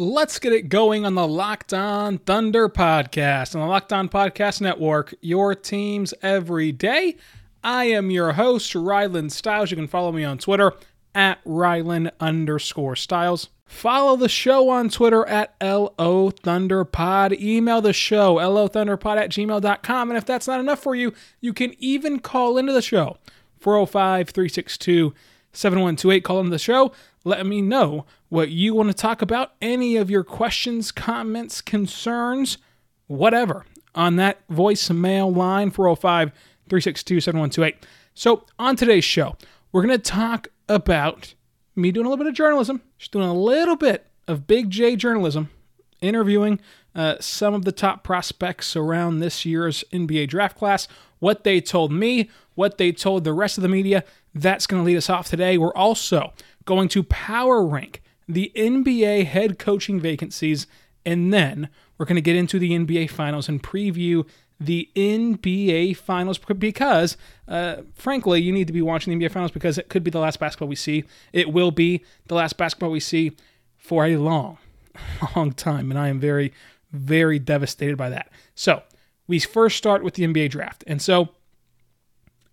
[0.00, 4.60] Let's get it going on the Locked On Thunder podcast on the Locked On Podcast
[4.60, 7.16] Network, your teams every day.
[7.64, 9.72] I am your host, Rylan Stiles.
[9.72, 10.72] You can follow me on Twitter
[11.16, 13.48] at Rylan underscore Stiles.
[13.66, 17.40] Follow the show on Twitter at LO Thunderpod.
[17.40, 20.10] Email the show, LOThunderpod at gmail.com.
[20.10, 23.16] And if that's not enough for you, you can even call into the show,
[23.58, 25.12] 405 362
[25.52, 26.22] 7128.
[26.22, 26.92] Call into the show.
[27.24, 32.58] Let me know what you want to talk about, any of your questions, comments, concerns,
[33.06, 33.64] whatever,
[33.94, 36.30] on that voicemail line 405
[36.68, 37.86] 362 7128.
[38.14, 39.36] So, on today's show,
[39.72, 41.34] we're going to talk about
[41.74, 44.96] me doing a little bit of journalism, just doing a little bit of big J
[44.96, 45.50] journalism,
[46.00, 46.60] interviewing
[46.94, 50.88] uh, some of the top prospects around this year's NBA draft class,
[51.20, 54.04] what they told me, what they told the rest of the media.
[54.34, 55.56] That's going to lead us off today.
[55.56, 56.32] We're also
[56.64, 60.66] going to power rank the NBA head coaching vacancies,
[61.04, 64.28] and then we're going to get into the NBA Finals and preview
[64.60, 67.16] the NBA Finals because,
[67.46, 70.18] uh, frankly, you need to be watching the NBA Finals because it could be the
[70.18, 71.04] last basketball we see.
[71.32, 73.32] It will be the last basketball we see
[73.76, 74.58] for a long,
[75.36, 76.52] long time, and I am very,
[76.92, 78.30] very devastated by that.
[78.54, 78.82] So,
[79.26, 80.84] we first start with the NBA draft.
[80.86, 81.30] And so,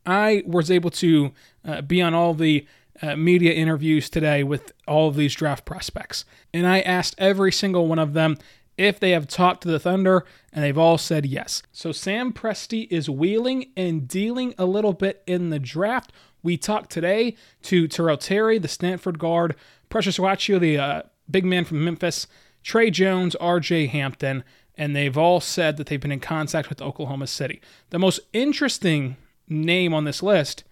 [0.06, 1.32] I was able to
[1.64, 2.68] uh, be on all the
[3.02, 6.26] uh, media interviews today with all of these draft prospects.
[6.54, 8.38] And I asked every single one of them
[8.78, 11.64] if they have talked to the Thunder, and they've all said yes.
[11.72, 16.12] So Sam Presti is wheeling and dealing a little bit in the draft.
[16.44, 19.56] We talked today to Tyrell Terry, the Stanford guard,
[19.90, 22.28] Precious Achiuwa, the uh, big man from Memphis,
[22.64, 24.44] Tre Jones, RJ Hampton,
[24.76, 27.62] and they've all said that they've been in contact with Oklahoma City.
[27.92, 29.16] The most interesting
[29.48, 30.66] name on this list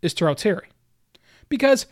[0.00, 0.68] is Tyrell Terry
[1.48, 1.86] because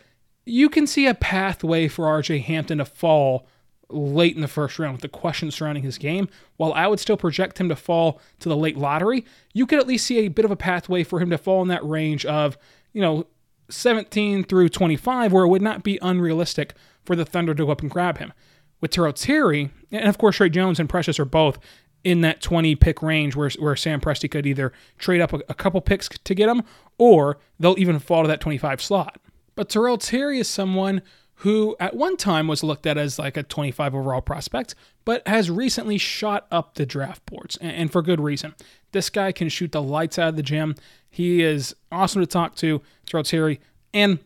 [0.45, 3.47] you can see a pathway for RJ Hampton to fall
[3.89, 6.29] late in the first round with the questions surrounding his game.
[6.57, 9.87] While I would still project him to fall to the late lottery, you could at
[9.87, 12.59] least see a bit of a pathway for him to fall in that range of,
[12.93, 13.27] you know,
[13.69, 16.75] 17 through 25, where it would not be unrealistic
[17.05, 18.33] for the Thunder to go up and grab him.
[18.81, 21.59] With Terry, and of course Tre Jones and Precious are both
[22.05, 25.55] in that 20 pick range where, where Sam Presti could either trade up a, a
[25.55, 26.63] couple picks to get him
[26.99, 29.19] or they'll even fall to that 25 slot.
[29.57, 31.03] But Tyrell Terry is someone
[31.41, 34.75] who at one time was looked at as like a 25 overall prospect,
[35.05, 38.55] but has recently shot up the draft boards, and for good reason.
[38.93, 40.77] This guy can shoot the lights out of the gym.
[41.11, 43.61] He is awesome to talk to, Tyrell Terry.
[43.93, 44.19] And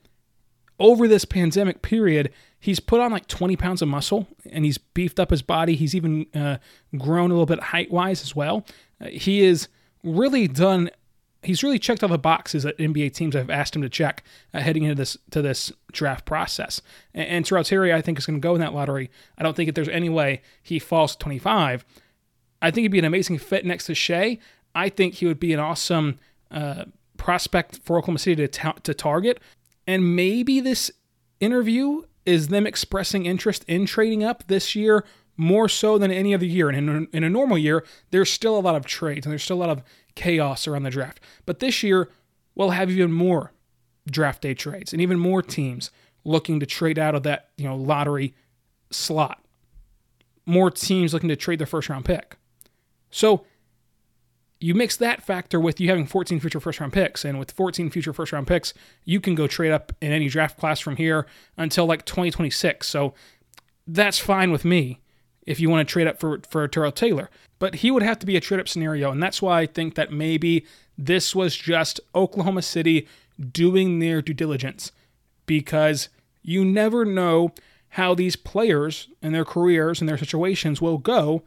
[0.79, 5.19] over this pandemic period, he's put on like 20 pounds of muscle and he's beefed
[5.19, 5.75] up his body.
[5.75, 6.59] He's even uh,
[6.97, 8.65] grown a little bit height wise as well.
[9.01, 9.69] Uh, he is
[10.03, 10.91] really done
[11.43, 14.61] he's really checked all the boxes that NBA teams have asked him to check uh,
[14.61, 16.83] heading into this to this draft process.
[17.15, 19.11] And, and Terry, I think, is going to go in that lottery.
[19.39, 21.85] I don't think if there's any way he falls to 25.
[22.63, 24.39] I think he'd be an amazing fit next to Shai.
[24.75, 26.19] I think he would be an awesome
[26.51, 26.85] uh,
[27.17, 29.41] prospect for Oklahoma City to, ta- to target.
[29.87, 30.91] And maybe this
[31.41, 35.05] interview is them expressing interest in trading up this year
[35.41, 36.69] more so than any other year.
[36.69, 39.57] And in, in a normal year, there's still a lot of trades and there's still
[39.57, 39.83] a lot of
[40.15, 41.19] chaos around the draft.
[41.47, 42.11] But this year,
[42.55, 43.53] we'll have even more
[44.11, 45.91] draft day trades and even more teams
[46.25, 48.35] looking to trade out of that, you know, lottery
[48.91, 49.43] slot.
[50.45, 52.37] More teams looking to trade their first round pick.
[53.11, 53.47] So
[54.59, 57.89] you mix that factor with you having 14 future first round picks, and with 14
[57.89, 58.75] future first round picks,
[59.07, 62.87] you can go trade up in any draft class from here until like 2026.
[62.87, 63.15] So
[63.87, 65.01] that's fine with me
[65.47, 67.31] if you want to trade up for for Terrell Taylor.
[67.59, 69.95] But he would have to be a trade up scenario, and that's why I think
[69.95, 70.65] that maybe
[70.97, 73.07] this was just Oklahoma City
[73.53, 74.93] doing their due diligence
[75.47, 76.09] because
[76.43, 77.53] you never know
[77.95, 81.43] how these players and their careers and their situations will go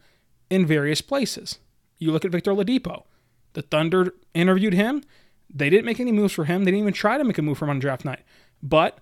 [0.50, 1.58] in various places.
[1.98, 3.04] You look at Victor Oladipo.
[3.54, 5.02] The Thunder interviewed him.
[5.48, 6.64] They didn't make any moves for him.
[6.64, 8.22] They didn't even try to make a move for him on draft night.
[8.62, 8.98] But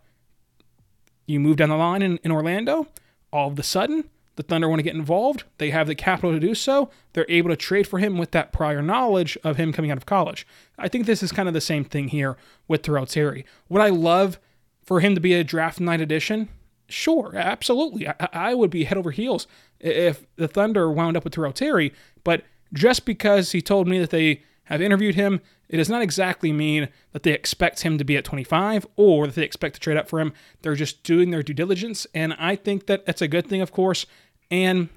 [1.26, 2.88] you move down the line in, in Orlando,
[3.32, 4.04] all of a sudden,
[4.36, 5.44] the Thunder want to get involved.
[5.58, 6.90] They have the capital to do so.
[7.12, 10.06] They're able to trade for him with that prior knowledge of him coming out of
[10.06, 10.46] college.
[10.78, 12.36] I think this is kind of the same thing here
[12.68, 13.44] with Tyrell Terry.
[13.68, 14.38] Would I love
[14.82, 16.48] for him to be a draft night addition?
[16.88, 18.08] Sure, absolutely.
[18.08, 19.46] I, I would be head over heels
[19.80, 21.92] if the Thunder wound up with Tyrell Terry,
[22.24, 22.42] but
[22.72, 25.40] just because he told me that they have interviewed him,
[25.72, 29.34] it does not exactly mean that they expect him to be at 25 or that
[29.34, 30.34] they expect to trade up for him.
[30.60, 33.72] They're just doing their due diligence, and I think that that's a good thing, of
[33.72, 34.04] course.
[34.50, 34.90] And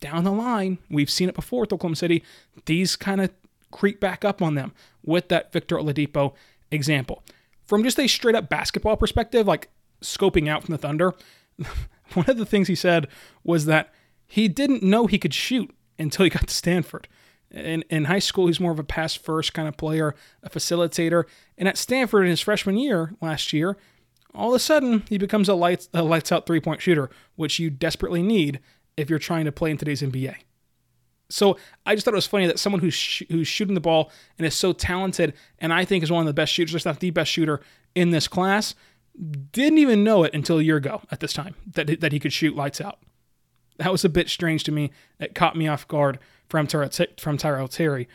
[0.00, 2.22] down the line, we've seen it before with Oklahoma City,
[2.66, 3.30] these kind of
[3.70, 4.72] creep back up on them
[5.02, 6.34] with that Victor Oladipo
[6.70, 7.24] example.
[7.66, 9.70] From just a straight up basketball perspective, like
[10.02, 11.14] scoping out from the Thunder,
[12.12, 13.08] one of the things he said
[13.44, 13.92] was that
[14.26, 17.08] he didn't know he could shoot until he got to Stanford.
[17.50, 21.24] In, in high school, he's more of a pass first kind of player, a facilitator.
[21.56, 23.76] And at Stanford in his freshman year last year,
[24.34, 27.58] all of a sudden he becomes a lights, a lights out three point shooter, which
[27.58, 28.60] you desperately need
[28.96, 30.36] if you're trying to play in today's NBA.
[31.30, 34.10] So I just thought it was funny that someone who's sh- who's shooting the ball
[34.38, 37.00] and is so talented, and I think is one of the best shooters, if not
[37.00, 37.60] the best shooter
[37.94, 38.74] in this class,
[39.52, 42.32] didn't even know it until a year ago at this time that that he could
[42.32, 42.98] shoot lights out.
[43.78, 44.90] That was a bit strange to me.
[45.20, 46.18] It caught me off guard
[46.48, 48.08] from Tyrell, from Tyrell Terry.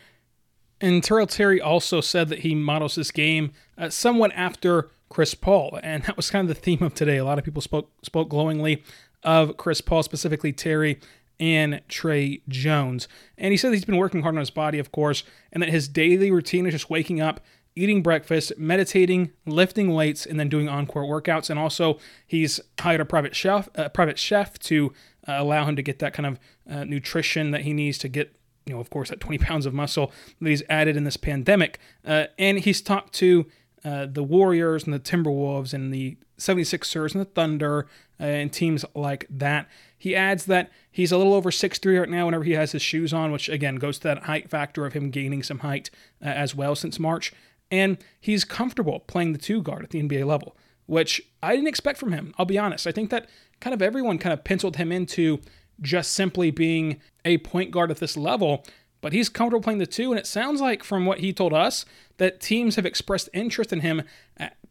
[0.80, 5.78] And Tyrell Terry also said that he models this game uh, somewhat after Chris Paul,
[5.82, 7.16] and that was kind of the theme of today.
[7.16, 8.82] A lot of people spoke spoke glowingly
[9.22, 11.00] of Chris Paul, specifically Terry
[11.40, 13.08] and Tre Jones.
[13.38, 15.88] And he said he's been working hard on his body, of course, and that his
[15.88, 17.40] daily routine is just waking up,
[17.74, 21.50] eating breakfast, meditating, lifting weights, and then doing on-court workouts.
[21.50, 24.92] And also, he's hired a private chef, a private chef to
[25.26, 26.38] uh, allow him to get that kind of
[26.70, 28.34] uh, nutrition that he needs to get.
[28.66, 30.10] You know, of course, that 20 pounds of muscle
[30.40, 31.78] that he's added in this pandemic.
[32.04, 33.46] Uh, and he's talked to
[33.84, 37.86] uh, the Warriors and the Timberwolves and the 76ers and the Thunder
[38.18, 39.68] uh, and teams like that.
[39.96, 43.12] He adds that he's a little over 6'3 right now whenever he has his shoes
[43.12, 45.90] on, which again goes to that height factor of him gaining some height
[46.24, 47.32] uh, as well since March.
[47.70, 50.56] And he's comfortable playing the two guard at the NBA level,
[50.86, 52.34] which I didn't expect from him.
[52.38, 52.86] I'll be honest.
[52.86, 53.28] I think that
[53.64, 55.40] kind of everyone kind of penciled him into
[55.80, 58.64] just simply being a point guard at this level
[59.04, 60.12] but he's comfortable playing the two.
[60.12, 61.84] And it sounds like, from what he told us,
[62.16, 64.00] that teams have expressed interest in him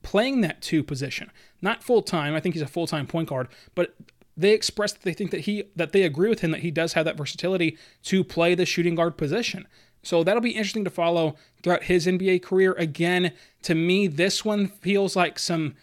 [0.01, 1.31] playing that two position.
[1.61, 2.33] Not full time.
[2.33, 3.93] I think he's a full time point guard, but
[4.35, 6.93] they expressed that they think that he that they agree with him that he does
[6.93, 9.67] have that versatility to play the shooting guard position.
[10.01, 12.73] So that'll be interesting to follow throughout his NBA career.
[12.73, 15.75] Again, to me, this one feels like some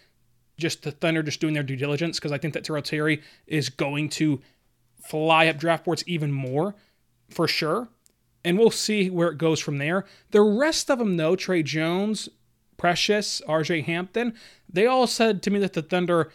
[0.61, 3.69] just the Thunder just doing their due diligence because I think that Tyrell Terry is
[3.69, 4.41] going to
[5.03, 6.75] fly up draft boards even more
[7.31, 7.89] for sure
[8.45, 10.05] and we'll see where it goes from there.
[10.31, 12.29] The rest of them, though, Tre Jones,
[12.77, 14.35] Precious, RJ Hampton,
[14.69, 16.33] they all said to me that the Thunder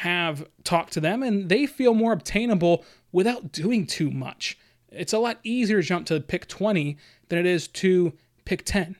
[0.00, 4.58] have talked to them and they feel more obtainable without doing too much.
[4.90, 6.98] It's a lot easier to jump to pick 20
[7.28, 8.12] than it is to
[8.44, 8.96] pick 10.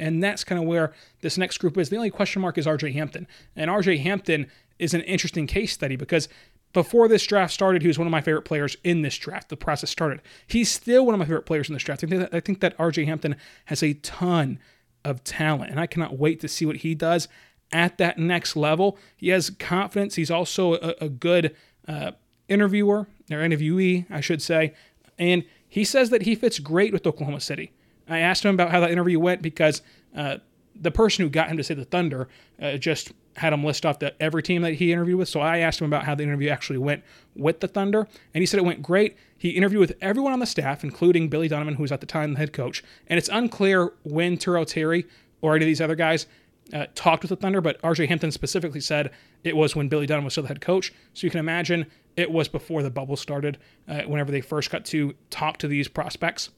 [0.00, 1.90] And that's kind of where this next group is.
[1.90, 3.28] The only question mark is RJ Hampton.
[3.54, 4.46] And RJ Hampton
[4.78, 6.28] is an interesting case study because
[6.72, 9.50] before this draft started, he was one of my favorite players in this draft.
[9.50, 10.22] The process started.
[10.46, 12.02] He's still one of my favorite players in this draft.
[12.02, 13.36] I think that, I think that RJ Hampton
[13.66, 14.58] has a ton
[15.04, 17.28] of talent, and I cannot wait to see what he does
[17.72, 18.98] at that next level.
[19.16, 20.14] He has confidence.
[20.14, 21.56] He's also a, a good
[21.88, 22.12] uh,
[22.48, 24.74] interviewer, or interviewee, I should say.
[25.18, 27.72] And he says that he fits great with Oklahoma City.
[28.10, 29.82] I asked him about how that interview went because
[30.16, 30.38] uh,
[30.74, 32.28] the person who got him to say the Thunder
[32.60, 35.28] uh, just had him list off the, every team that he interviewed with.
[35.28, 37.04] So I asked him about how the interview actually went
[37.36, 39.16] with the Thunder, and he said it went great.
[39.38, 42.32] He interviewed with everyone on the staff, including Billy Donovan, who was at the time
[42.32, 42.82] the head coach.
[43.06, 45.06] And it's unclear when Tyrell Terry
[45.40, 46.26] or any of these other guys
[46.72, 49.10] uh, talked with the Thunder, but RJ Hampton specifically said
[49.44, 50.92] it was when Billy Donovan was still the head coach.
[51.14, 51.86] So you can imagine
[52.16, 55.88] it was before the bubble started, uh, whenever they first got to talk to these
[55.88, 56.50] prospects.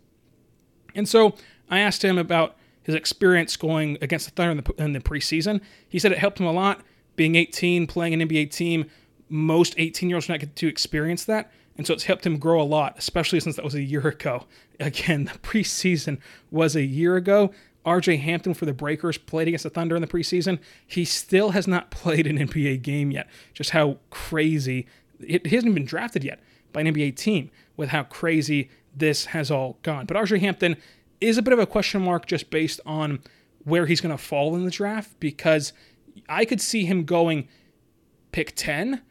[0.94, 1.34] And so
[1.70, 5.61] I asked him about his experience going against the Thunder in the, in the preseason.
[5.88, 6.82] He said it helped him a lot
[7.16, 8.87] being 18, playing an NBA team.
[9.28, 11.52] Most 18 year olds do not get to experience that.
[11.76, 14.46] And so it's helped him grow a lot, especially since that was a year ago.
[14.80, 16.18] Again, the preseason
[16.50, 17.52] was a year ago.
[17.84, 20.58] RJ Hampton for the Breakers played against the Thunder in the preseason.
[20.87, 23.28] He still has not played an NBA game yet.
[23.54, 24.87] Just how crazy.
[25.20, 26.40] He hasn't been drafted yet
[26.72, 30.06] by an NBA team with how crazy this has all gone.
[30.06, 30.76] But RJ Hampton
[31.20, 33.20] is a bit of a question mark just based on
[33.64, 35.72] where he's going to fall in the draft because
[36.28, 37.49] I could see him going
[38.32, 39.02] pick 10.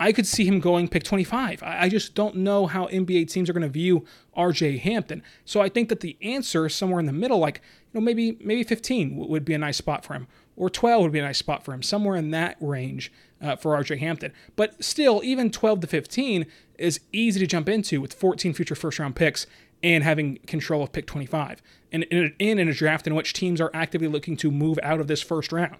[0.00, 1.62] I could see him going pick 25.
[1.62, 4.04] I just don't know how NBA teams are going to view
[4.36, 5.22] RJ Hampton.
[5.44, 7.60] So I think that the answer is somewhere in the middle, like,
[7.92, 11.12] you know, maybe maybe 15 would be a nice spot for him, or 12 would
[11.12, 14.32] be a nice spot for him, somewhere in that range uh, for RJ Hampton.
[14.56, 16.46] But still, even 12 to 15
[16.78, 19.46] is easy to jump into with 14 future first round picks
[19.82, 23.60] and having control of pick 25 and in, in, in a draft in which teams
[23.60, 25.76] are actively looking to move out of this first round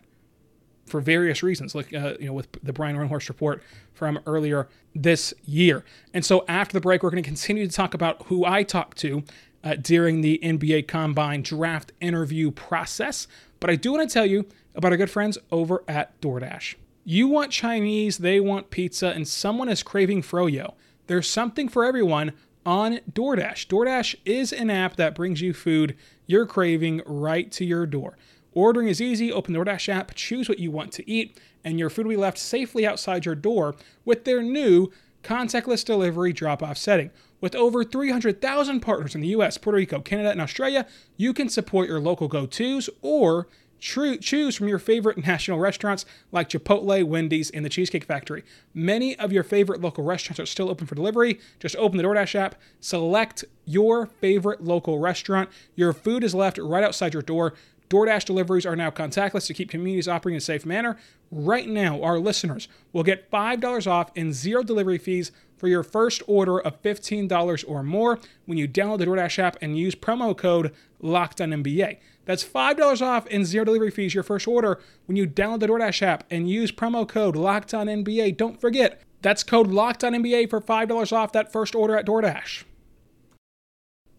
[0.86, 3.62] for various reasons, like uh, you know with the Brian Windhorst report
[3.92, 5.84] from earlier this year.
[6.14, 8.98] And so after the break, we're going to continue to talk about who I talked
[8.98, 9.22] to
[9.62, 13.26] uh, during the NBA Combine draft interview process.
[13.60, 16.76] But I do want to tell you about our good friends over at DoorDash.
[17.10, 20.74] You want Chinese, they want pizza, and someone is craving froyo.
[21.06, 22.34] There's something for everyone
[22.66, 23.66] on DoorDash.
[23.68, 25.96] DoorDash is an app that brings you food
[26.26, 28.18] you're craving right to your door.
[28.52, 29.32] Ordering is easy.
[29.32, 32.18] Open the DoorDash app, choose what you want to eat, and your food will be
[32.18, 33.74] left safely outside your door
[34.04, 37.10] with their new contactless delivery drop off setting.
[37.40, 40.86] With over 300,000 partners in the US, Puerto Rico, Canada, and Australia,
[41.16, 43.48] you can support your local go tos or
[43.78, 48.44] choose from your favorite national restaurants like Chipotle, Wendy's, and the Cheesecake Factory.
[48.74, 51.40] Many of your favorite local restaurants are still open for delivery.
[51.60, 55.48] Just open the DoorDash app, select your favorite local restaurant.
[55.74, 57.54] Your food is left right outside your door.
[57.90, 60.98] DoorDash deliveries are now contactless to keep communities operating in a safe manner.
[61.30, 66.22] Right now, our listeners will get $5 off and zero delivery fees for your first
[66.26, 70.74] order of $15 or more when you download the DoorDash app and use promo code
[71.02, 71.98] LOCKEDONNBA.
[72.28, 76.02] That's $5 off and zero delivery fees your first order when you download the DoorDash
[76.02, 78.36] app and use promo code LOCKEDONNBA.
[78.36, 82.64] Don't forget, that's code LOCKEDONNBA for $5 off that first order at DoorDash.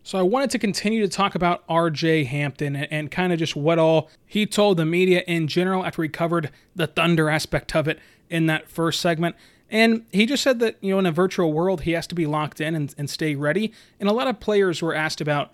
[0.02, 3.56] So I wanted to continue to talk about RJ Hampton and, and kind of just
[3.56, 7.88] what all he told the media in general after he covered the Thunder aspect of
[7.88, 9.36] it in that first segment.
[9.70, 12.26] And he just said that, you know, in a virtual world, he has to be
[12.26, 13.72] locked in and, and stay ready.
[14.00, 15.52] And a lot of players were asked about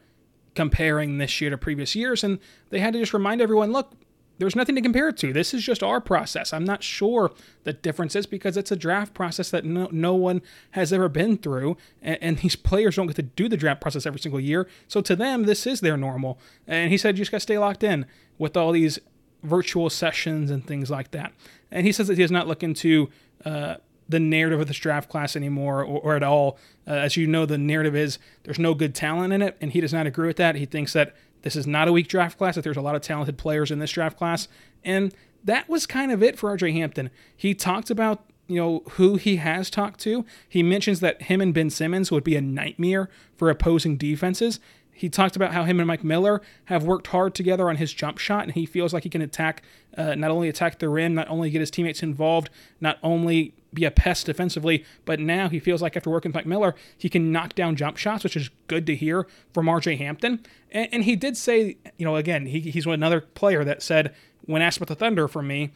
[0.56, 3.94] comparing this year to previous years, and they had to just remind everyone look,
[4.38, 5.32] there's nothing to compare it to.
[5.32, 6.52] This is just our process.
[6.52, 7.32] I'm not sure
[7.64, 11.38] the difference is because it's a draft process that no, no one has ever been
[11.38, 11.78] through.
[12.02, 14.68] And, and, these players don't get to do the draft process every single year.
[14.88, 16.38] So to them, this is their normal.
[16.68, 18.06] And he said, you just got to stay locked in
[18.38, 19.00] with all these
[19.44, 21.32] virtual sessions and things like that.
[21.72, 23.10] And he says that he is not looking to
[23.46, 23.76] uh,
[24.08, 26.58] the narrative of this draft class anymore or, or at all.
[26.88, 29.82] Uh, as you know, the narrative is there's no good talent in it, and he
[29.82, 30.56] does not agree with that.
[30.56, 33.02] He thinks that this is not a weak draft class, that there's a lot of
[33.02, 34.48] talented players in this draft class.
[34.84, 37.10] And that was kind of it for RJ Hampton.
[37.36, 40.26] He talked about you know who he has talked to.
[40.48, 44.60] He mentions that him and Ben Simmons would be a nightmare for opposing defenses.
[44.98, 48.18] He talked about how him and Mike Miller have worked hard together on his jump
[48.18, 49.62] shot, and he feels like he can attack,
[49.98, 52.50] uh, not only attack the rim, not only get his teammates involved,
[52.80, 56.46] not only be a pest defensively, but now he feels like after working with Mike
[56.46, 60.46] Miller, he can knock down jump shots, which is good to hear from RJ Hampton.
[60.72, 64.62] And, and he did say, you know, again, he, he's another player that said, when
[64.62, 65.72] asked about the Thunder from me,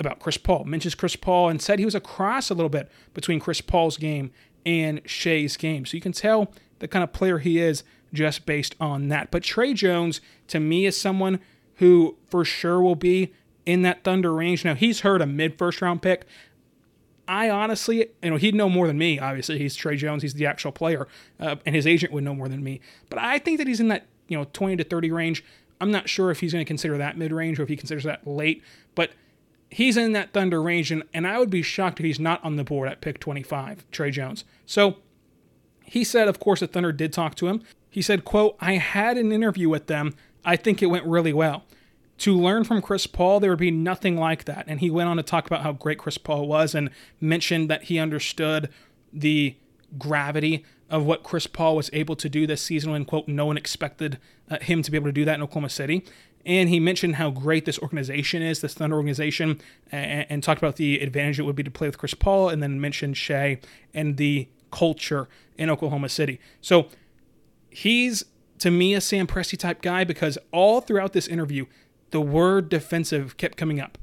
[0.00, 3.40] about Chris Paul, mentions Chris Paul and said he was across a little bit between
[3.40, 4.30] Chris Paul's game
[4.64, 5.86] and Shai's game.
[5.86, 9.30] So you can tell the kind of player he is just based on that.
[9.30, 11.40] But Tre Jones, to me, is someone
[11.76, 13.32] who for sure will be
[13.66, 14.64] in that Thunder range.
[14.64, 16.26] Now, he's heard a mid first round pick.
[17.26, 19.18] I honestly, you know, he'd know more than me.
[19.18, 20.22] Obviously, he's Tre Jones.
[20.22, 21.06] He's the actual player,
[21.38, 22.80] uh, and his agent would know more than me.
[23.10, 25.44] But I think that he's in that you know 20 to 30 range.
[25.80, 28.04] I'm not sure if he's going to consider that mid range or if he considers
[28.04, 29.12] that late, but
[29.70, 32.56] he's in that Thunder range, and, and I would be shocked if he's not on
[32.56, 34.44] the board at pick 25, Tre Jones.
[34.66, 34.96] So
[35.84, 37.62] he said, of course, the Thunder did talk to him.
[37.90, 40.14] He said, quote, I had an interview with them.
[40.44, 41.64] I think it went really well
[42.18, 44.64] to learn from Chris Paul, there would be nothing like that.
[44.66, 46.90] And he went on to talk about how great Chris Paul was and
[47.20, 48.68] mentioned that he understood
[49.12, 49.56] the
[49.96, 53.56] gravity of what Chris Paul was able to do this season when, quote, no one
[53.56, 54.18] expected
[54.50, 56.04] uh, him to be able to do that in Oklahoma City.
[56.44, 59.60] And he mentioned how great this organization is, this Thunder organization,
[59.92, 62.62] and, and talked about the advantage it would be to play with Chris Paul, and
[62.62, 63.60] then mentioned Shai
[63.94, 66.40] and the culture in Oklahoma City.
[66.60, 66.88] So
[67.78, 68.24] he's,
[68.58, 71.66] to me, a Sam Presti type guy because all throughout this interview,
[72.10, 73.96] the word defensive kept coming up.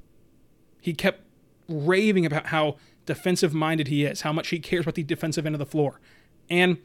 [0.80, 1.22] He kept
[1.68, 5.56] raving about how defensive minded he is, how much he cares about the defensive end
[5.56, 6.00] of the floor.
[6.50, 6.78] And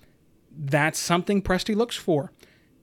[0.51, 2.33] that's something Presti looks for.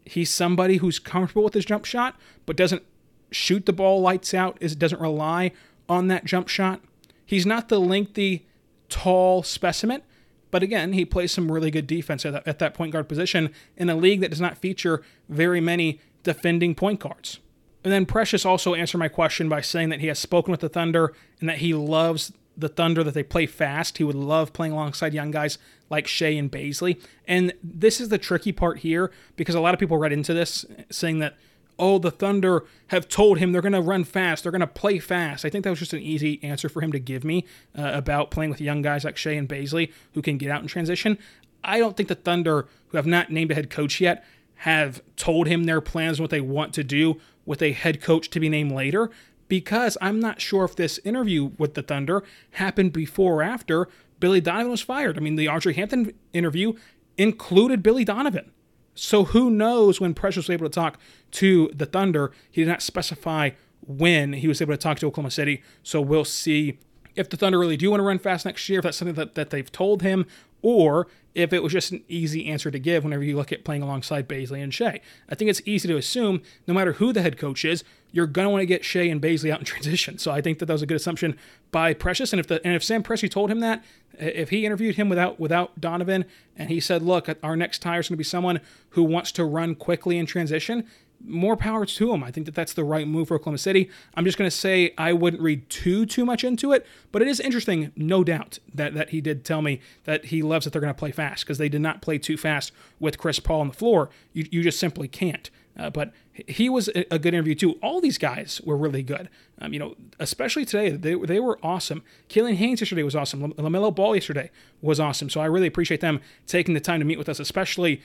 [0.06, 2.84] He's somebody who's comfortable with his jump shot, but doesn't
[3.30, 5.52] shoot the ball lights out, is doesn't rely
[5.90, 6.82] on that jump shot.
[7.26, 8.48] He's not the lengthy,
[8.88, 10.02] tall specimen,
[10.52, 13.52] but again, he plays some really good defense at that, at that point guard position
[13.76, 17.40] in a league that does not feature very many defending point guards.
[17.84, 20.70] And then Precious also answered my question by saying that he has spoken with the
[20.70, 23.98] Thunder and that he loves the Thunder, that they play fast.
[23.98, 25.58] He would love playing alongside young guys
[25.90, 27.00] like Shai and Bazley.
[27.28, 30.66] And this is the tricky part here because a lot of people read into this
[30.90, 31.38] saying that,
[31.80, 35.00] oh, the Thunder have told him they're going to run fast, they're going to play
[35.00, 35.46] fast.
[35.46, 37.46] I think that was just an easy answer for him to give me
[37.78, 40.68] uh, about playing with young guys like Shai and Bazley who can get out in
[40.68, 41.18] transition.
[41.64, 44.24] I don't think the Thunder, who have not named a head coach yet,
[44.62, 48.40] have told him their plans, what they want to do with a head coach to
[48.40, 49.10] be named later,
[49.48, 53.88] because I'm not sure if this interview with the Thunder happened before or after
[54.20, 55.18] Billy Donovan was fired.
[55.18, 56.74] I mean, the RJ Hampton interview
[57.18, 58.52] included Billy Donovan.
[58.98, 61.00] So who knows when Precious was able to talk
[61.32, 62.32] to the Thunder?
[62.50, 63.52] He did not specify
[63.86, 65.64] when he was able to talk to Oklahoma City.
[65.84, 66.80] So we'll see
[67.16, 69.36] if the Thunder really do want to run fast next year, if that's something that,
[69.36, 70.26] that they've told him,
[70.62, 73.84] or if it was just an easy answer to give whenever you look at playing
[73.84, 75.00] alongside Bazley and Shai.
[75.30, 78.46] I think it's easy to assume no matter who the head coach is, you're going
[78.46, 80.18] to want to get Shai and Bazley out in transition.
[80.18, 81.38] So I think that that was a good assumption
[81.72, 82.34] by Precious.
[82.34, 83.84] And if the and if Sam Presti told him that,
[84.18, 88.10] if he interviewed him without without Donovan and he said, "Look, our next tire is
[88.10, 88.60] going to be someone
[88.92, 90.88] who wants to run quickly in transition,"
[91.24, 92.24] more power to him.
[92.24, 93.90] I think that that's the right move for Oklahoma City.
[94.16, 97.28] I'm just going to say I wouldn't read too too much into it, but it
[97.28, 100.82] is interesting, no doubt, that that he did tell me that he loves that they're
[100.82, 103.68] going to play fast because they did not play too fast with Chris Paul on
[103.68, 104.10] the floor.
[104.34, 105.50] You you just simply can't.
[105.78, 106.12] Uh, but
[106.48, 107.74] he was a good interview too.
[107.82, 109.30] All these guys were really good.
[109.60, 112.04] Um, you know, especially today, they, they were awesome.
[112.28, 113.54] Killian Hayes yesterday was awesome.
[113.54, 114.52] LaMelo Ball yesterday
[114.82, 115.30] was awesome.
[115.30, 118.02] So I really appreciate them taking the time to meet with us, especially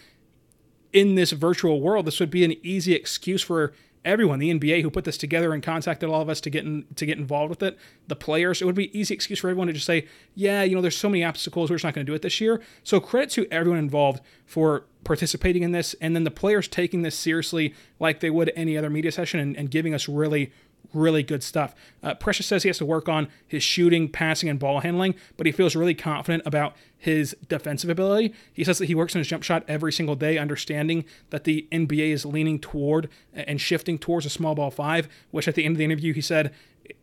[0.93, 3.73] in this virtual world, this would be an easy excuse for
[4.05, 6.85] everyone, the NBA who put this together and contacted all of us to get in,
[6.97, 8.61] to get involved with it, the players.
[8.61, 11.09] It would be easy excuse for everyone to just say, yeah, you know, there's so
[11.09, 12.61] many obstacles, we're just not going to do it this year.
[12.83, 17.19] So credit to everyone involved for participating in this, and then the players taking this
[17.19, 20.53] seriously like they would any other media session and, and giving us really
[20.93, 21.75] really good stuff.
[22.03, 25.47] Uh, Precious says he has to work on his shooting, passing, and ball handling, but
[25.47, 28.35] he feels really confident about his defensive ability.
[28.53, 31.67] He says that he works on his jump shot every single day, understanding that the
[31.73, 35.09] NBA is leaning toward and shifting towards a small ball five.
[35.31, 36.53] Which at the end of the interview he said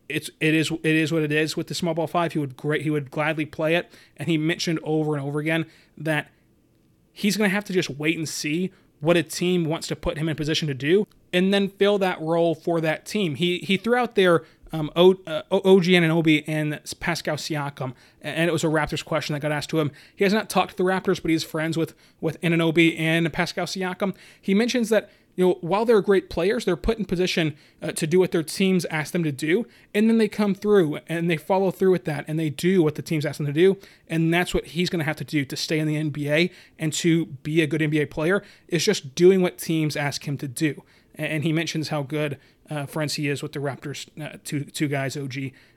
[0.08, 2.32] it's it is it is what it is with the small ball five.
[2.32, 5.66] He would great he would gladly play it, and he mentioned over and over again
[5.98, 6.30] that
[7.12, 10.18] he's going to have to just wait and see what a team wants to put
[10.18, 13.34] him in position to do and then fill that role for that team.
[13.34, 18.52] He he threw out there um, o, uh, OG Anunoby and Pascal Siakam, and it
[18.52, 19.90] was a Raptors question that got asked to him.
[20.14, 23.66] He has not talked to the Raptors, but he's friends with with Anunoby and Pascal
[23.66, 24.14] Siakam.
[24.40, 28.06] He mentions that you know while they're great players, they're put in position uh, to
[28.06, 31.36] do what their teams ask them to do, and then they come through and they
[31.36, 33.76] follow through with that, and they do what the teams ask them to do,
[34.08, 36.92] and that's what he's going to have to do to stay in the NBA and
[36.94, 40.82] to be a good NBA player is just doing what teams ask him to do
[41.14, 42.38] and he mentions how good
[42.68, 45.34] uh, friends he is with the Raptors, uh, two two guys, OG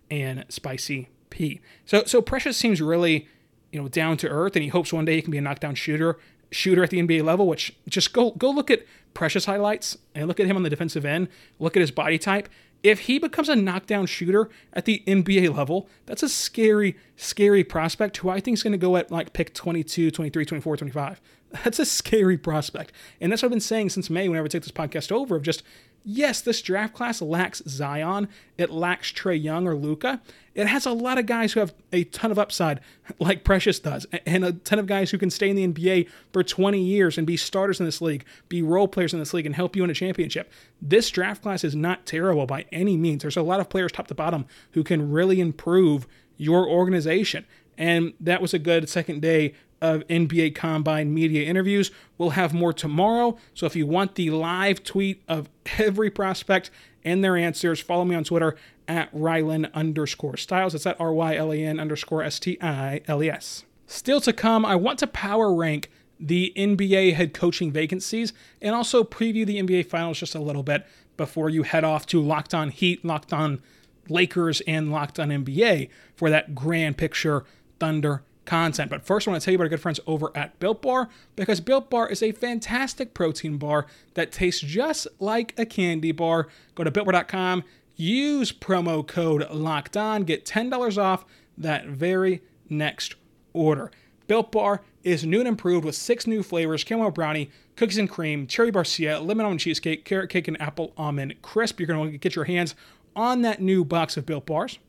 [0.10, 1.62] and Spicy P.
[1.86, 3.28] So so Precious seems really
[3.72, 5.76] you know down to earth, and he hopes one day he can be a knockdown
[5.76, 6.18] shooter
[6.54, 7.48] shooter at the NBA level.
[7.48, 11.06] Which just go go look at Precious highlights and look at him on the defensive
[11.06, 11.28] end.
[11.60, 12.50] Look at his body type.
[12.82, 18.18] If he becomes a knockdown shooter at the NBA level, that's a scary, scary prospect
[18.18, 21.22] who I think is going to go at like pick 22, 23, 24, 25.
[21.64, 22.92] That's a scary prospect.
[23.22, 25.44] And that's what I've been saying since May whenever I take this podcast over of
[25.44, 25.62] just,
[26.04, 28.28] yes, this draft class lacks Zion.
[28.58, 30.22] It lacks Trae Young or Luka.
[30.56, 32.80] It has a lot of guys who have a ton of upside,
[33.20, 36.44] like Precious does, and a ton of guys who can stay in the NBA for
[36.44, 39.56] 20 years and be starters in this league, be role players in this league, and
[39.56, 40.52] help you in a championship.
[40.82, 43.24] This draft class is not terrible by any means.
[43.24, 47.46] There's a lot of players top to bottom who can really improve your organization.
[47.78, 51.92] And that was a good second day of NBA Combine media interviews.
[52.18, 53.38] We'll have more tomorrow.
[53.54, 56.72] So if you want the live tweet of every prospect
[57.04, 58.56] and their answers, follow me on Twitter
[58.88, 60.74] at Rylan underscore Stiles.
[60.74, 63.66] It's at R Y L A N underscore S T I L E S.
[63.86, 68.32] Still to come, I want to power rank the NBA head coaching vacancies
[68.62, 70.86] and also preview the NBA Finals just a little bit
[71.18, 73.62] before you head off to Locked On Heat, Locked On
[74.08, 77.44] Lakers, and Locked On NBA for that grand picture
[77.84, 78.90] Thunder content.
[78.90, 81.10] But first, I want to tell you about our good friends over at Built Bar
[81.36, 86.48] because Built Bar is a fantastic protein bar that tastes just like a candy bar.
[86.76, 87.66] Go to builtbar.com,
[87.98, 91.26] use promo code Locked On, get $10 off
[91.58, 93.16] that very next
[93.52, 93.92] order.
[94.28, 98.48] Built Bar is new and improved with six new flavors caramel brownie, cookies and cream,
[98.48, 101.82] cherry barcia, lemon almond cheesecake, carrot cake, and apple almond crisp.
[101.82, 102.76] You're going to get your hands
[103.14, 104.80] on that new box of Built Bars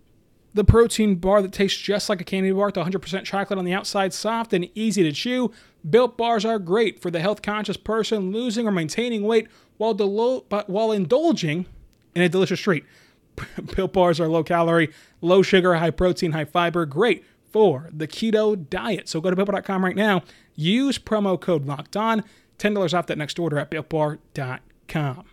[0.55, 3.73] the protein bar that tastes just like a candy bar with 100% chocolate on the
[3.73, 5.53] outside, soft and easy to chew.
[5.89, 10.45] Built bars are great for the health conscious person losing or maintaining weight while, delo-
[10.67, 11.67] while indulging
[12.15, 12.85] in a delicious treat.
[13.77, 18.69] Built bars are low calorie, low sugar, high protein, high fiber, great for the keto
[18.71, 19.09] diet.
[19.09, 20.23] So go to builtbar.com right now,
[20.55, 22.23] use promo code locked on,
[22.59, 25.25] $10 off that next order at builtbar.com.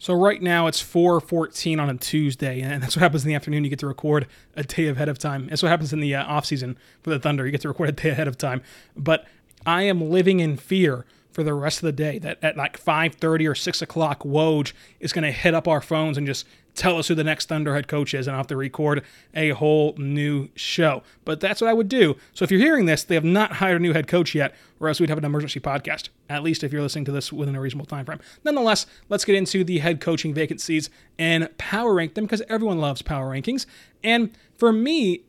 [0.00, 3.64] So right now it's 4:14 on a Tuesday, and that's what happens in the afternoon.
[3.64, 5.46] You get to record a day ahead of time.
[5.48, 7.44] That's what happens in the uh, off season for the Thunder.
[7.44, 8.62] You get to record a day ahead of time.
[8.96, 9.26] But
[9.66, 11.04] I am living in fear
[11.40, 12.18] for the rest of the day.
[12.18, 16.18] That at like 5:30 or 6 o'clock, Woj is going to hit up our phones
[16.18, 18.56] and just tell us who the next Thunder head coach is, and I'll have to
[18.56, 19.02] record
[19.34, 21.02] a whole new show.
[21.24, 22.16] But that's what I would do.
[22.34, 24.88] So if you're hearing this, they have not hired a new head coach yet, or
[24.88, 26.10] else we'd have an emergency podcast.
[26.28, 28.20] At least if you're listening to this within a reasonable time frame.
[28.44, 33.00] Nonetheless, let's get into the head coaching vacancies and power rank them because everyone loves
[33.00, 33.64] power rankings.
[34.04, 35.22] And for me,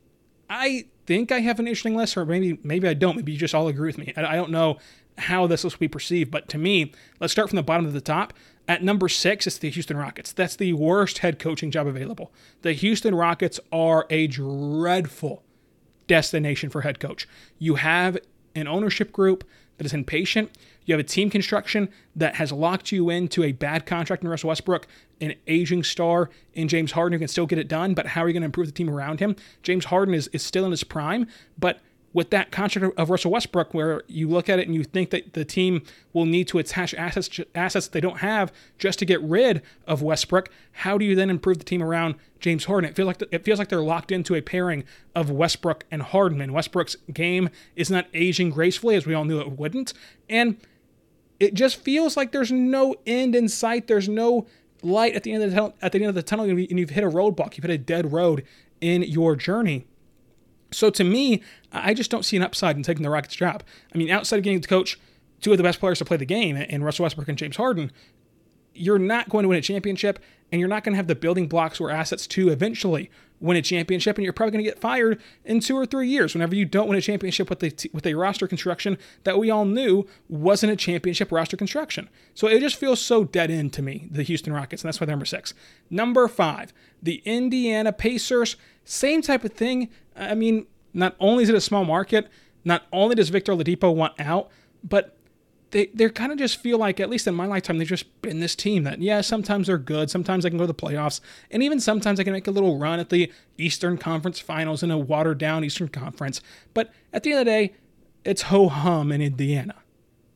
[0.50, 3.16] I think I have an interesting list, or maybe maybe I don't.
[3.16, 4.12] Maybe you just all agree with me.
[4.16, 4.78] I, I don't know
[5.18, 8.00] how this will be perceived, but to me, let's start from the bottom to the
[8.00, 8.32] top.
[8.68, 10.32] At number six, it's the Houston Rockets.
[10.32, 12.32] That's the worst head coaching job available.
[12.62, 15.42] The Houston Rockets are a dreadful
[16.06, 17.28] destination for head coach.
[17.58, 18.18] You have
[18.54, 19.44] an ownership group
[19.78, 20.56] that is impatient.
[20.84, 24.48] You have a team construction that has locked you into a bad contract in Russell
[24.48, 24.86] Westbrook,
[25.20, 28.28] an aging star in James Harden who can still get it done, but how are
[28.28, 29.36] you going to improve the team around him?
[29.62, 31.26] James Harden is, is still in his prime,
[31.58, 31.80] but
[32.12, 35.32] with that contract of Russell Westbrook, where you look at it and you think that
[35.32, 39.62] the team will need to attach assets assets they don't have just to get rid
[39.86, 42.90] of Westbrook, how do you then improve the team around James Harden?
[42.90, 46.40] It feels like it feels like they're locked into a pairing of Westbrook and Harden.
[46.40, 49.94] And Westbrook's game is not aging gracefully as we all knew it wouldn't,
[50.28, 50.56] and
[51.40, 53.88] it just feels like there's no end in sight.
[53.88, 54.46] There's no
[54.82, 56.90] light at the end of the tunnel, at the end of the tunnel, and you've
[56.90, 57.56] hit a roadblock.
[57.56, 58.44] You've hit a dead road
[58.80, 59.86] in your journey.
[60.72, 63.62] So to me, I just don't see an upside in taking the Rockets' job.
[63.94, 64.98] I mean, outside of getting to coach
[65.40, 67.90] two of the best players to play the game, in Russell Westbrook and James Harden,
[68.74, 70.18] you're not going to win a championship,
[70.50, 73.62] and you're not going to have the building blocks or assets to eventually win a
[73.62, 74.16] championship.
[74.16, 76.88] And you're probably going to get fired in two or three years whenever you don't
[76.88, 80.76] win a championship with a with a roster construction that we all knew wasn't a
[80.76, 82.08] championship roster construction.
[82.34, 85.06] So it just feels so dead end to me, the Houston Rockets, and that's why
[85.06, 85.54] they're number six.
[85.90, 88.56] Number five, the Indiana Pacers.
[88.84, 89.90] Same type of thing.
[90.16, 92.28] I mean, not only is it a small market,
[92.64, 94.50] not only does Victor Oladipo want out,
[94.84, 95.16] but
[95.70, 98.40] they they kind of just feel like, at least in my lifetime, they've just been
[98.40, 101.20] this team that, yeah, sometimes they're good, sometimes they can go to the playoffs,
[101.50, 104.90] and even sometimes they can make a little run at the Eastern Conference Finals in
[104.90, 106.40] a watered down Eastern Conference.
[106.74, 107.74] But at the end of the day,
[108.24, 109.74] it's ho hum in Indiana.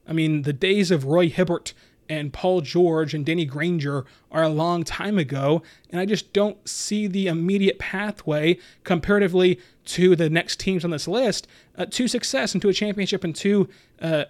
[0.09, 1.75] I mean, the days of Roy Hibbert
[2.09, 6.69] and Paul George and Danny Granger are a long time ago, and I just don't
[6.69, 12.55] see the immediate pathway comparatively to the next teams on this list uh, to success
[12.55, 13.69] and to a championship and to
[14.01, 14.25] uh,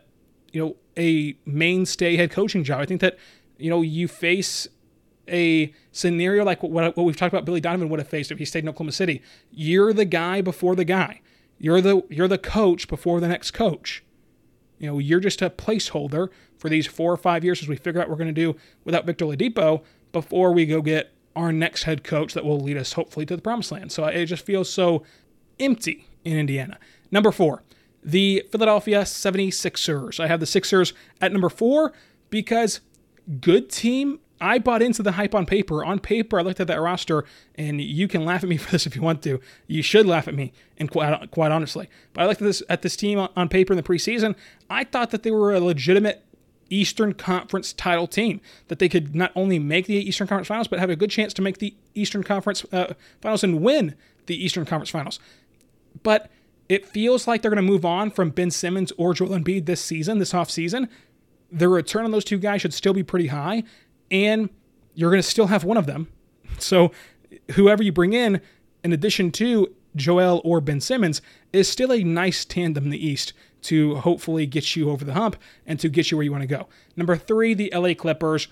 [0.53, 2.81] you know a mainstay head coaching job.
[2.81, 3.19] I think that
[3.59, 4.69] you know you face
[5.29, 8.45] a scenario like what, what we've talked about Billy Donovan would have faced if he
[8.45, 9.23] stayed in Oklahoma City.
[9.51, 11.21] You're the guy before the guy.
[11.59, 14.05] You're the you're the coach before the next coach.
[14.79, 18.01] You know, you're just a placeholder for these four or five years as we figure
[18.01, 21.85] out what we're going to do without Victor Oladipo before we go get our next
[21.85, 23.93] head coach that will lead us hopefully to the promised land.
[23.93, 25.03] So it just feels so
[25.61, 26.79] empty in Indiana.
[27.11, 27.63] Number four,
[28.03, 30.21] the Philadelphia 76ers.
[30.21, 31.93] I have the Sixers at number four
[32.31, 32.81] because
[33.41, 34.21] good team.
[34.41, 35.85] I bought into the hype on paper.
[35.85, 38.87] On paper, I looked at that roster, and you can laugh at me for this
[38.87, 39.41] if you want to.
[39.67, 41.89] You should laugh at me, and quite, quite honestly.
[42.13, 44.35] But I looked at this at this team on paper in the preseason.
[44.69, 46.23] I thought that they were a legitimate
[46.69, 48.41] Eastern Conference title team.
[48.69, 51.33] That they could not only make the Eastern Conference Finals, but have a good chance
[51.35, 53.95] to make the Eastern Conference uh, Finals and win
[54.27, 55.19] the Eastern Conference Finals.
[56.03, 56.31] But
[56.69, 59.81] it feels like they're going to move on from Ben Simmons or Joel Embiid this
[59.81, 60.89] season, this offseason.
[61.51, 63.63] The return on those two guys should still be pretty high,
[64.11, 64.51] and
[64.95, 66.09] you're going to still have one of them.
[66.59, 66.93] So
[67.53, 68.41] whoever you bring in,
[68.83, 71.21] in addition to Joel or Ben Simmons,
[71.53, 75.37] is still a nice tandem in the East to hopefully get you over the hump
[75.67, 76.69] and to get you where you want to go.
[76.97, 78.49] Number three, the LA Clippers,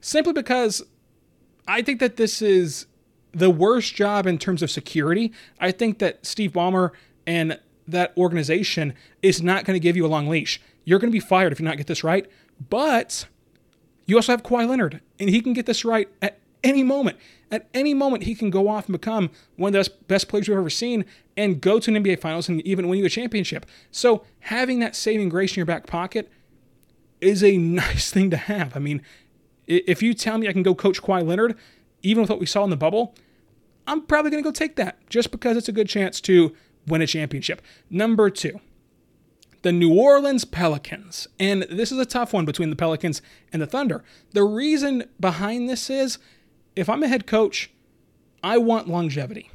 [0.00, 0.82] simply because
[1.66, 2.86] I think that this is
[3.32, 5.32] the worst job in terms of security.
[5.58, 6.90] I think that Steve Ballmer
[7.26, 10.60] and that organization is not going to give you a long leash.
[10.84, 12.30] You're going to be fired if you not get this right.
[12.68, 13.26] But
[14.06, 17.16] you also have Kawhi Leonard, and he can get this right at any moment.
[17.50, 20.56] At any moment, he can go off and become one of the best players we've
[20.56, 21.04] ever seen
[21.36, 23.66] and go to an NBA Finals and even win you a championship.
[23.90, 26.30] So having that saving grace in your back pocket
[27.20, 28.76] is a nice thing to have.
[28.76, 29.02] I mean,
[29.66, 31.56] if you tell me I can go coach Kawhi Leonard,
[32.02, 33.14] even with what we saw in the bubble,
[33.86, 36.54] I'm probably going to go take that just because it's a good chance to
[36.86, 37.62] win a championship.
[37.90, 38.60] Number two,
[39.62, 41.28] the New Orleans Pelicans.
[41.38, 43.22] And this is a tough one between the Pelicans
[43.52, 44.04] and the Thunder.
[44.32, 46.18] The reason behind this is
[46.76, 47.70] if I'm a head coach,
[48.42, 49.50] I want longevity.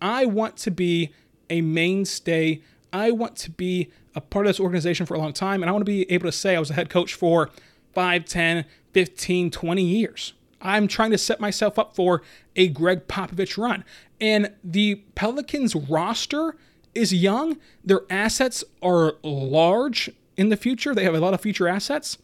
[0.00, 1.12] I want to be
[1.48, 2.60] a mainstay.
[2.92, 5.62] I want to be a part of this organization for a long time.
[5.62, 7.50] And I want to be able to say I was a head coach for
[7.94, 10.32] 5, 10, 15, 20 years.
[10.60, 12.22] I'm trying to set myself up for
[12.56, 13.84] a Gregg Popovich run.
[14.20, 16.56] And the Pelicans roster
[16.94, 17.58] is young.
[17.84, 20.94] Their assets are large in the future.
[20.94, 22.18] They have a lot of future assets.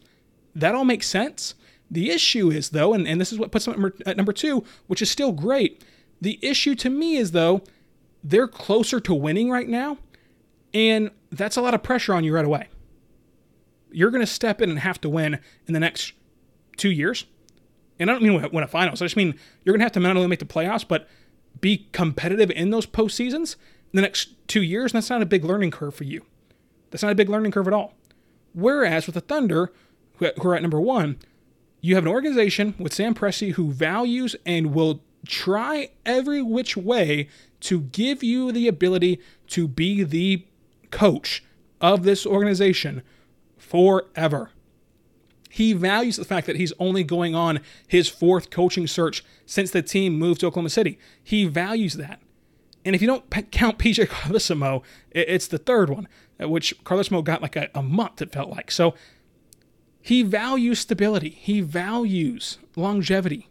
[0.55, 1.55] that all makes sense.
[1.91, 5.01] The issue is, though, and, and this is what puts them at number two, which
[5.01, 5.83] is still great.
[6.21, 7.63] The issue to me is, though,
[8.23, 9.99] they're closer to winning right now,
[10.75, 12.69] and that's a lot of pressure on you right away.
[13.91, 16.13] You're going to step in and have to win in the next
[16.77, 17.25] two years.
[17.99, 19.01] And I don't mean win a finals.
[19.01, 21.09] I just mean you're going to have to not only make the playoffs, but
[21.61, 23.57] be competitive in those postseasons in
[23.92, 24.92] the next two years.
[24.92, 26.24] And that's not a big learning curve for you.
[26.90, 27.94] That's not a big learning curve at all.
[28.55, 29.72] Whereas with the Thunder,
[30.16, 31.18] who are at number one,
[31.81, 37.29] you have an organization with Sam Presti who values and will try every which way
[37.61, 40.44] to give you the ability to be the
[40.90, 41.44] coach
[41.81, 43.03] of this organization
[43.57, 44.51] forever.
[45.51, 49.83] He values the fact that he's only going on his fourth coaching search since the
[49.83, 50.98] team moved to Oklahoma City.
[51.22, 52.20] He values that.
[52.88, 56.09] And if you don't count PJ Carlesimo, it's the third one,
[56.40, 58.70] which Carlesimo got like a, a month, it felt like.
[58.70, 58.94] So
[60.01, 63.51] he values stability, he values longevity.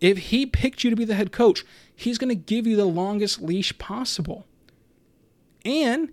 [0.00, 1.62] If he picked you to be the head coach,
[1.94, 4.46] he's going to give you the longest leash possible.
[5.66, 6.10] And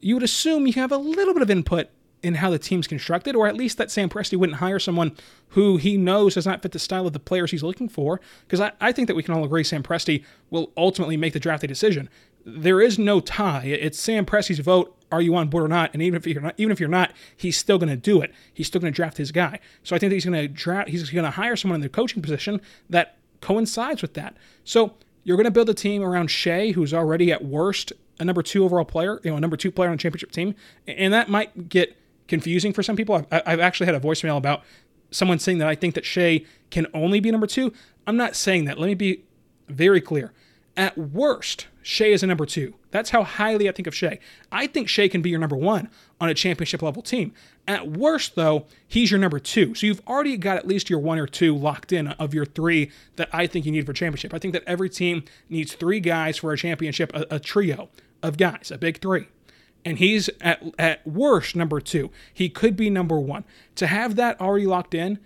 [0.00, 1.88] you would assume you have a little bit of input
[2.22, 5.16] in how the team's constructed, or at least that Sam Presti wouldn't hire someone
[5.50, 8.20] who he knows does not fit the style of the players he's looking for.
[8.46, 11.40] Because I, I think that we can all agree Sam Presti will ultimately make the
[11.40, 12.08] drafting decision.
[12.44, 13.64] There is no tie.
[13.64, 14.96] It's Sam Presti's vote.
[15.12, 15.90] Are you on board or not?
[15.92, 18.32] And even if you're not, even if you're not, he's still going to do it.
[18.52, 19.58] He's still going to draft his guy.
[19.82, 20.88] So I think that he's going to draft.
[20.88, 24.36] He's going to hire someone in the coaching position that coincides with that.
[24.64, 28.42] So you're going to build a team around Shai, who's already at worst a number
[28.42, 30.54] two overall player, you know, a number two player on a championship team,
[30.86, 31.96] and that might get
[32.30, 33.14] confusing for some people.
[33.14, 34.62] I've, I've actually had a voicemail about
[35.10, 37.74] someone saying that I think that Shai can only be number two.
[38.06, 38.78] I'm not saying that.
[38.78, 39.24] Let me be
[39.68, 40.32] very clear.
[40.76, 42.74] At worst, Shai is a number two.
[42.92, 44.20] That's how highly I think of Shai.
[44.52, 45.90] I think Shai can be your number one
[46.20, 47.32] on a championship level team.
[47.66, 49.74] At worst, though, he's your number two.
[49.74, 52.90] So you've already got at least your one or two locked in of your three
[53.16, 54.32] that I think you need for championship.
[54.32, 57.88] I think that every team needs three guys for a championship, a, a trio
[58.22, 59.26] of guys, a big three.
[59.84, 62.10] And he's at, at worst number two.
[62.32, 63.44] He could be number one.
[63.76, 65.18] To have that already locked in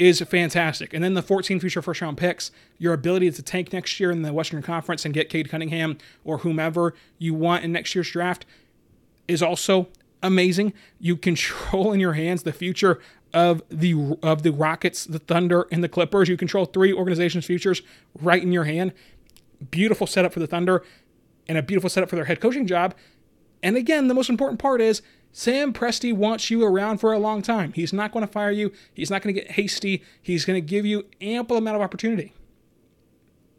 [0.00, 0.94] is fantastic.
[0.94, 4.22] And then the 14 future first round picks, your ability to tank next year in
[4.22, 8.46] the Western Conference and get Cade Cunningham or whomever you want in next year's draft
[9.28, 9.88] is also
[10.22, 10.72] amazing.
[10.98, 13.00] You control in your hands the future
[13.34, 16.28] of the of the Rockets, the Thunder, and the Clippers.
[16.28, 17.82] You control three organizations' futures
[18.20, 18.92] right in your hand.
[19.70, 20.82] Beautiful setup for the Thunder
[21.48, 22.94] and a beautiful setup for their head coaching job.
[23.62, 27.42] And again, the most important part is Sam Presti wants you around for a long
[27.42, 27.72] time.
[27.72, 28.72] He's not going to fire you.
[28.92, 30.02] He's not going to get hasty.
[30.20, 32.34] He's going to give you ample amount of opportunity.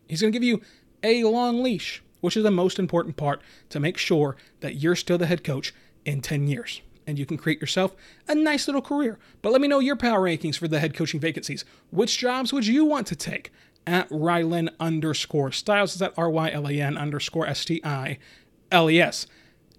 [0.07, 0.61] He's going to give you
[1.03, 5.17] a long leash, which is the most important part to make sure that you're still
[5.17, 5.73] the head coach
[6.05, 7.95] in 10 years and you can create yourself
[8.27, 9.17] a nice little career.
[9.41, 11.65] But let me know your power rankings for the head coaching vacancies.
[11.91, 13.51] Which jobs would you want to take?
[13.85, 18.17] At Rylan underscore Stiles Is that R Y L A N underscore S T I
[18.71, 19.27] L E S.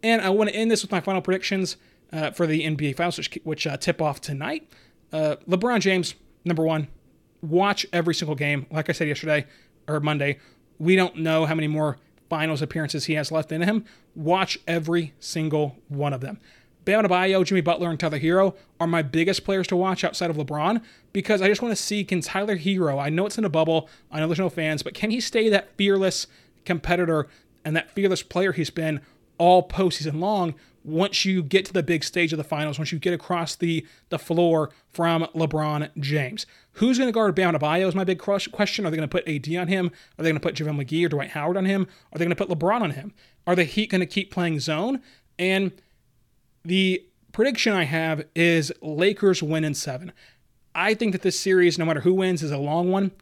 [0.04, 1.78] And I want to end this with my final predictions
[2.12, 4.70] uh, for the NBA Finals, which, which uh, tip off tonight.
[5.10, 6.14] Uh, LeBron James,
[6.44, 6.88] number one.
[7.40, 8.66] Watch every single game.
[8.70, 9.46] Like I said yesterday
[9.88, 10.38] or Monday,
[10.78, 11.96] we don't know how many more
[12.28, 13.86] finals appearances he has left in him.
[14.14, 16.38] Watch every single one of them.
[16.84, 20.36] Bam Adebayo, Jimmy Butler, and Tyler Herro are my biggest players to watch outside of
[20.36, 20.82] LeBron
[21.14, 23.88] because I just want to see can Tyler Herro, I know it's in a bubble,
[24.10, 26.26] I know there's no fans, but can he stay that fearless
[26.66, 27.28] competitor
[27.64, 29.00] and that fearless player he's been
[29.38, 32.98] all postseason long once you get to the big stage of the finals, once you
[32.98, 36.44] get across the, the floor from LeBron James.
[36.72, 38.84] Who's going to guard Bam Adebayo is my big question.
[38.84, 39.86] Are they going to put AD on him?
[40.18, 41.88] Are they going to put JaVale McGee or Dwight Howard on him?
[42.12, 43.14] Are they going to put LeBron on him?
[43.46, 45.00] Are the Heat going to keep playing zone?
[45.38, 45.72] And
[46.64, 50.12] the prediction I have is Lakers win in seven.
[50.74, 53.12] I think that this series, no matter who wins, is a long one.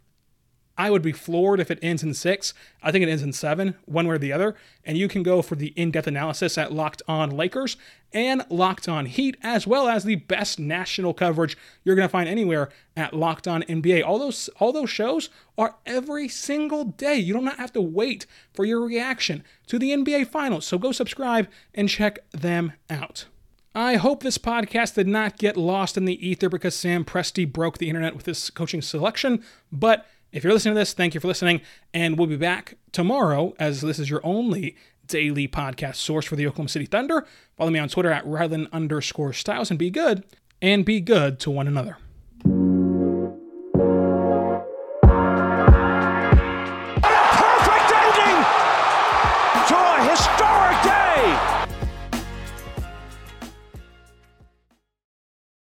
[0.76, 2.54] I would be floored if it ends in six.
[2.82, 4.56] I think it ends in seven, one way or the other.
[4.84, 7.76] And you can go for the in depth analysis at Locked On Lakers
[8.12, 12.28] and Locked On Heat, as well as the best national coverage you're going to find
[12.28, 14.04] anywhere at Locked On NBA.
[14.04, 17.16] All those, all those shows are every single day.
[17.16, 20.66] You do not have to wait for your reaction to the NBA Finals.
[20.66, 23.26] So go subscribe and check them out.
[23.74, 27.78] I hope this podcast did not get lost in the ether because Sam Presti broke
[27.78, 31.28] the internet with his coaching selection, but if you're listening to this, thank you for
[31.28, 31.60] listening,
[31.92, 36.46] and we'll be back tomorrow as this is your only daily podcast source for the
[36.46, 37.26] Oklahoma City Thunder.
[37.56, 40.24] Follow me on Twitter at Rylan underscore Stiles and be good,
[40.62, 41.98] and be good to one another.